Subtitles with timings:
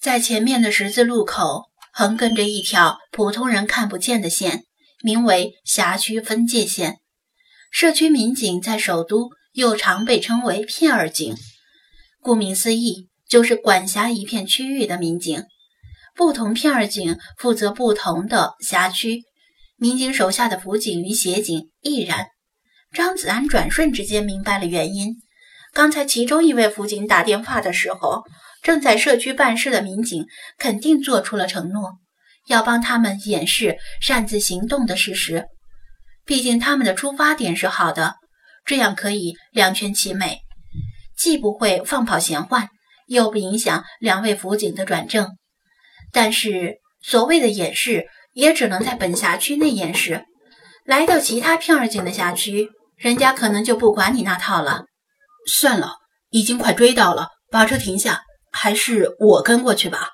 [0.00, 4.64] 在前面的十字路口横亘着一条普通人看不见的线，
[5.02, 7.00] 名为辖区分界线。
[7.70, 11.36] 社区民警在首都又常被称为片儿警，
[12.22, 15.44] 顾名思义，就是管辖一片区域的民警。
[16.16, 19.24] 不同片儿警负责不同的辖区，
[19.76, 22.28] 民警手下的辅警与协警亦然。
[22.90, 25.16] 张子安转瞬之间明白了原因。
[25.74, 28.24] 刚才其中一位辅警打电话的时候，
[28.62, 30.26] 正在社区办事的民警
[30.58, 31.98] 肯定做出了承诺，
[32.46, 35.46] 要帮他们掩饰擅自行动的事实。
[36.24, 38.16] 毕竟他们的出发点是好的，
[38.64, 40.40] 这样可以两全其美，
[41.16, 42.68] 既不会放跑闲换，
[43.06, 45.36] 又不影响两位辅警的转正。
[46.12, 50.24] 但是所谓的掩饰，也只能在本辖区内掩饰。
[50.84, 54.84] 来到其他片儿警的辖区，人家可能就不管你那套了。
[55.46, 55.94] 算了，
[56.30, 60.10] 已经快追到了，把车停下，还是我跟过去吧。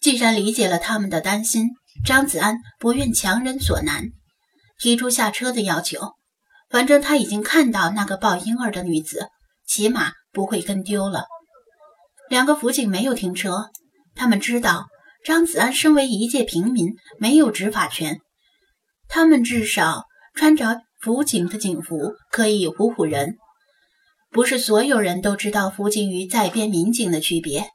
[0.00, 1.68] 既然理解了他们的担心，
[2.04, 4.04] 张子安不愿强人所难。
[4.78, 6.14] 提出下车的要求，
[6.68, 9.28] 反正他已经看到那个抱婴儿的女子，
[9.66, 11.24] 起码不会跟丢了。
[12.28, 13.70] 两个辅警没有停车，
[14.14, 14.86] 他们知道
[15.24, 18.18] 张子安身为一介平民，没有执法权。
[19.08, 20.04] 他们至少
[20.34, 23.36] 穿着辅警的警服，可以唬唬人。
[24.34, 27.70] 不是所有人都知道辅警与在编民警的区别。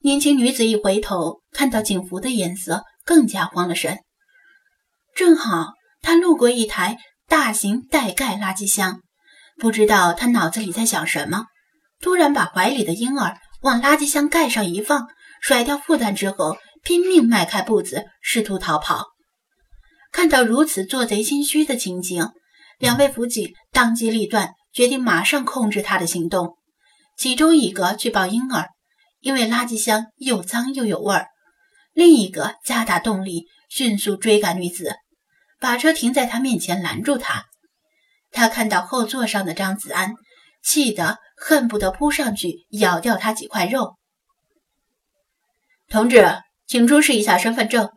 [0.00, 3.98] 年轻女子一回头，看到警服的颜色，更加慌了神。
[5.14, 5.74] 正好。
[6.00, 9.02] 他路过一台大型带盖垃圾箱，
[9.58, 11.46] 不知道他脑子里在想什么，
[12.00, 15.08] 突然把怀里的婴儿往垃圾箱盖上一放，
[15.42, 19.06] 甩掉负担之后，拼命迈开步子，试图逃跑。
[20.12, 22.30] 看到如此做贼心虚的情景，
[22.78, 26.56] 两位辅警当机立断，决定马上控制他的行动。
[27.16, 28.68] 其中一个去抱婴儿，
[29.18, 31.24] 因为垃圾箱又脏又有味儿；
[31.94, 34.94] 另一个加大动力，迅速追赶女子。
[35.58, 37.46] 把车停在他面前，拦住他。
[38.30, 40.14] 他看到后座上的张子安，
[40.62, 43.96] 气得恨不得扑上去咬掉他几块肉。
[45.88, 46.24] 同志，
[46.68, 47.90] 请出示一下身份证。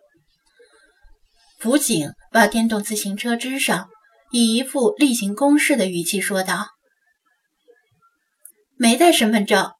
[1.60, 3.88] 辅警把电动自行车支上，
[4.32, 6.70] 以一副例行公事的语气说道
[8.78, 9.72] ：“没带身份证。”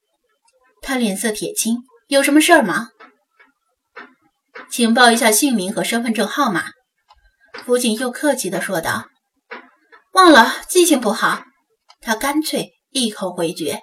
[0.84, 2.90] 他脸色铁青：“有什么事儿吗？
[4.70, 6.66] 请报一下姓名和身份证号码。”
[7.64, 9.08] 辅警又客气地说道
[10.14, 11.44] ：“忘了，记性不好。”
[12.02, 13.82] 他干脆一口回绝。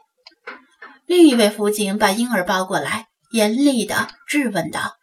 [1.06, 4.96] 另一位辅警把婴儿抱过来，严厉地质问道：“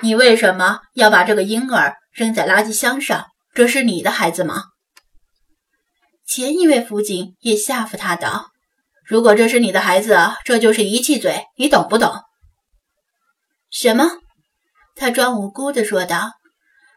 [0.00, 3.26] 你为什么要把这个婴儿扔在垃圾箱上？
[3.54, 4.64] 这是你的孩子吗？”
[6.26, 8.50] 前一位辅警也吓唬他道
[9.04, 12.10] ：“如果这是你的孩子，这就是遗弃罪，你懂不懂？”
[13.70, 14.10] 什么？
[14.94, 16.32] 他装无辜地说道。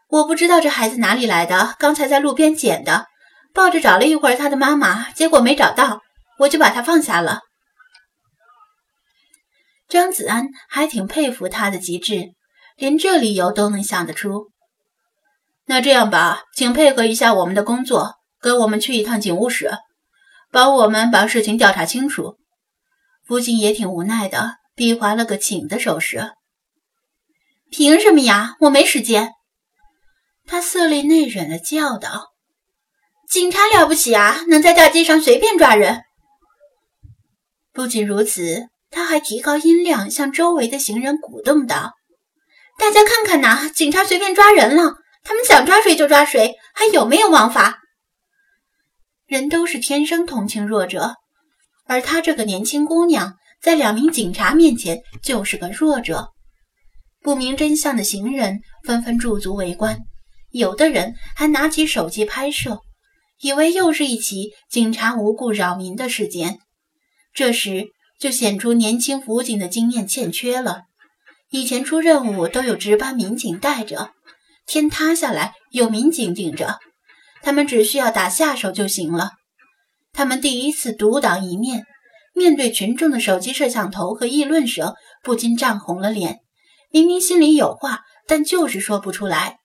[0.08, 3.06] 我不知道这孩子哪里来的，刚才在路边捡的，
[3.52, 6.00] 抱着找了一会儿他的妈妈，结果没找到，
[6.38, 7.40] 我就把他放下了。
[9.88, 12.34] 张子安还挺佩服他的机智，
[12.76, 14.52] 连这理由都能想得出。
[15.68, 19.70] 那这样吧，请配合一下我们的工作，跟我们去一趟警务室，
[20.52, 22.36] 帮我们把事情调查清楚。
[23.26, 26.32] 父亲也挺无奈的，比划了个请的手势。
[27.70, 28.54] 凭什么呀？
[28.60, 29.32] 我没时间。
[30.46, 32.28] 他色厉内荏地叫道
[33.28, 36.02] ：“警察了不起啊，能在大街上随便抓人。
[37.72, 41.94] 不仅如此，他还提高音量，向周围的行人鼓动道
[42.78, 44.94] ：‘大家看看呐，警察随便抓人了，
[45.26, 47.80] 他们想抓谁就抓谁，还有没有王法？’
[49.26, 51.16] 人都是天生同情弱者，
[51.86, 56.28] 而她这个年轻姑娘，在两名警察面前就是个弱者。
[57.22, 59.98] 不明真相的行人纷纷驻足围观。”
[60.50, 62.80] 有的人还拿起手机拍摄，
[63.40, 66.60] 以为又是一起警察无故扰民的事件。
[67.34, 67.88] 这时
[68.18, 70.84] 就显出年轻辅警的经验欠缺了。
[71.50, 74.12] 以前出任务都有值班民警带着，
[74.66, 76.78] 天塌下来有民警顶着，
[77.42, 79.30] 他们只需要打下手就行了。
[80.12, 81.84] 他们第一次独当一面，
[82.34, 86.40] 面对群众的手机摄像头和议论声，不禁涨红了脸。
[86.90, 89.58] 明明心里有话，但就是说不出来。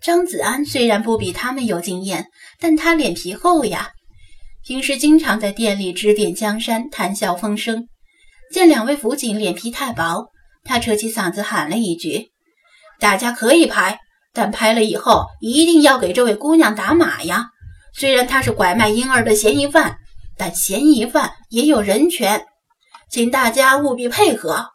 [0.00, 2.26] 张子安虽然不比他们有经验，
[2.60, 3.90] 但他脸皮厚呀。
[4.64, 7.88] 平时经常在店里指点江山，谈笑风生。
[8.52, 10.30] 见两位辅警脸皮太薄，
[10.62, 12.30] 他扯起嗓子喊了一句
[12.98, 14.00] ：“大家可以拍，
[14.32, 17.46] 但拍了以后一定要给这位姑娘打码呀！
[17.94, 19.98] 虽然她是拐卖婴儿的嫌疑犯，
[20.36, 22.46] 但嫌疑犯也有人权。
[23.10, 24.68] 请大家务必配合。”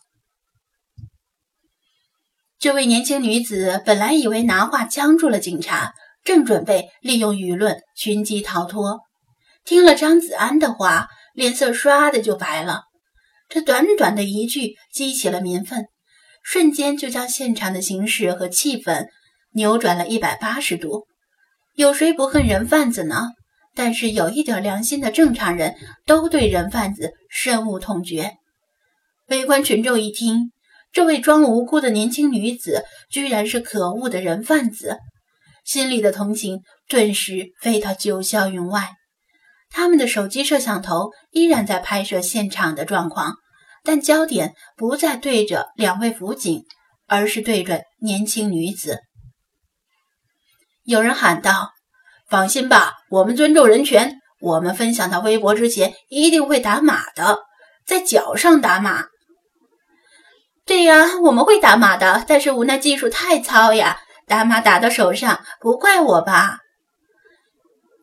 [2.57, 5.93] 这位年轻女子本来以为拿话僵住了警察，
[6.23, 9.01] 正准备利用舆论寻机逃脱，
[9.65, 12.83] 听了张子安的话，脸色唰的就白了。
[13.49, 15.85] 这短短的一句激起了民愤，
[16.43, 19.07] 瞬间就将现场的形势和气氛
[19.53, 21.07] 扭转了一百八十度。
[21.73, 23.29] 有谁不恨人贩子呢？
[23.73, 25.75] 但是有一点良心的正常人
[26.05, 28.33] 都对人贩子深恶痛绝。
[29.29, 30.51] 围观群众一听。
[30.91, 34.99] 这位装无辜的年轻女子，居然是可恶的人贩子，
[35.65, 38.91] 心里的同情顿时飞到九霄云外。
[39.71, 43.37] 他们的手机摄像头依然在拍摄现场的状况，
[43.83, 46.63] 但焦点不再对着两位辅警，
[47.07, 49.01] 而是对准年轻女子。
[50.83, 51.71] 有人喊道
[52.29, 54.19] ：“放心吧，我们尊重人权。
[54.39, 57.39] 我们分享到微博之前，一定会打码的，
[57.85, 59.05] 在脚上打码。”
[60.65, 66.59] 对呀，我们会打码的，但是无奈技术太糙呀，打码打到手上，不怪我吧？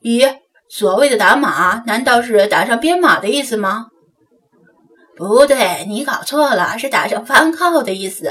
[0.03, 0.39] 咦，
[0.69, 3.87] 所谓的打码，难道是打上编码的意思吗？
[5.21, 8.31] 不对，你搞错了，是打上番号的意思。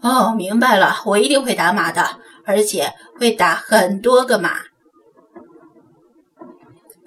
[0.00, 4.52] 哦，明白了，我一定会打码的，而且会打很多个码。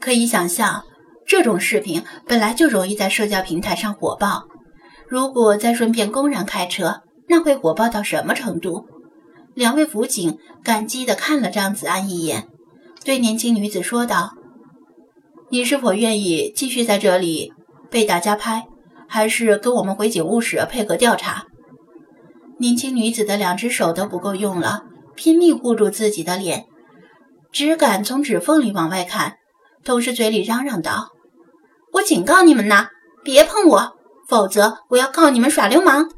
[0.02, 0.84] 可以想象，
[1.26, 4.44] 这种视频本来就容易在社交平台上火爆。
[5.08, 8.86] 如果再顺便公然开车，那会火爆到什么程度？
[9.54, 12.50] 两位辅警感激地看了张子安一眼，
[13.06, 14.34] 对年轻女子说道
[15.50, 17.54] ：“你是否愿意继续在这里
[17.96, 18.68] 被大家拍，
[19.08, 21.46] 还是跟我们回警务室配合调查？”
[22.60, 24.82] 年轻女子的两只手都不够用了，
[25.16, 26.66] 拼命护住自己的脸，
[27.54, 29.38] 只敢从指缝里往外看，
[29.86, 31.12] 同时嘴里嚷嚷道
[31.94, 32.90] ：“我警告你们呐，
[33.24, 33.96] 别碰我！”
[34.28, 36.10] 否则，我要告你们耍流氓。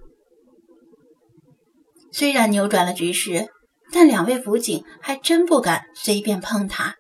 [2.12, 3.50] 虽然扭转了局势，
[3.92, 6.96] 但两位辅警还真不敢随便碰他，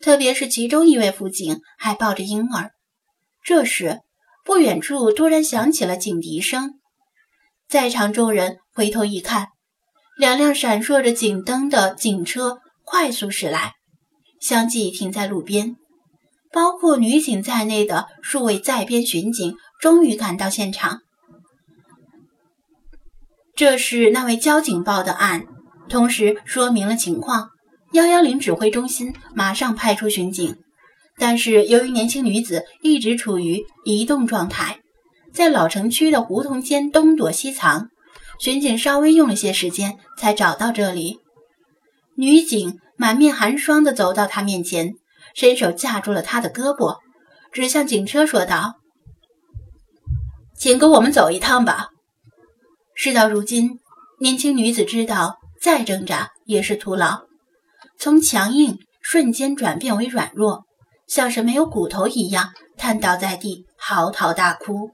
[0.00, 2.70] 特别是其中一位辅警还抱着婴儿。
[3.44, 4.00] 这时，
[4.44, 6.80] 不远处突然响起了警笛声，
[7.68, 9.48] 在场众人回头一看，
[10.16, 13.74] 两辆闪烁着警灯的警车快速驶来，
[14.40, 15.76] 相继停在路边，
[16.50, 19.54] 包括女警在内的数位在编巡警。
[19.80, 21.00] 终于赶到现场，
[23.54, 25.44] 这是那位交警报的案，
[25.90, 27.50] 同时说明了情况。
[27.92, 30.56] 幺幺零指挥中心马上派出巡警，
[31.18, 34.80] 但是由于年轻女子一直处于移动状态，
[35.32, 37.88] 在老城区的胡同间东躲西藏，
[38.40, 41.18] 巡警稍微用了些时间才找到这里。
[42.16, 44.94] 女警满面寒霜地走到他面前，
[45.34, 46.98] 伸手架住了他的胳膊，
[47.52, 48.74] 指向警车说道。
[50.56, 51.88] 请跟我们走一趟吧。
[52.94, 53.80] 事到如今，
[54.20, 57.22] 年轻女子知道再挣扎也是徒劳，
[57.98, 60.64] 从强硬瞬间转变为软弱，
[61.06, 64.90] 像是没有骨头一样瘫倒在地，嚎啕大哭。